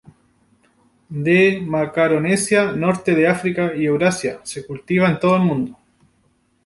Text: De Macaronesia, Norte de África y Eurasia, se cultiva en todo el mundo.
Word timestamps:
De 1.25 1.61
Macaronesia, 1.63 2.71
Norte 2.71 3.13
de 3.13 3.27
África 3.27 3.75
y 3.75 3.85
Eurasia, 3.85 4.39
se 4.41 4.65
cultiva 4.65 5.07
en 5.07 5.19
todo 5.19 5.35
el 5.35 5.43
mundo. 5.43 5.77